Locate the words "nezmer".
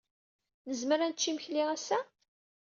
0.69-0.99